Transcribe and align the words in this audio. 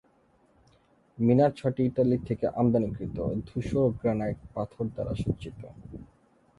মিনার 1.17 1.51
ছয়টি 1.55 1.81
ইতালি 1.85 2.17
থেকে 2.27 2.45
আমদানিকৃত 2.59 3.17
ধূসর 3.47 3.87
গ্রানাইট 3.99 4.39
পাথর 4.53 4.85
দ্বারা 4.93 5.13
সজ্জিত। 5.15 5.61